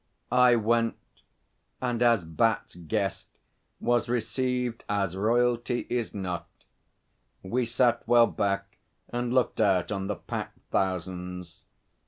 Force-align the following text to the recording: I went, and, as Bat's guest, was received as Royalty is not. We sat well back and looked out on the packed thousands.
I 0.31 0.55
went, 0.55 0.95
and, 1.79 2.01
as 2.01 2.25
Bat's 2.25 2.73
guest, 2.73 3.27
was 3.79 4.09
received 4.09 4.83
as 4.89 5.15
Royalty 5.15 5.85
is 5.91 6.11
not. 6.11 6.49
We 7.43 7.67
sat 7.67 8.01
well 8.07 8.25
back 8.25 8.79
and 9.09 9.31
looked 9.31 9.61
out 9.61 9.91
on 9.91 10.07
the 10.07 10.15
packed 10.15 10.57
thousands. 10.71 11.61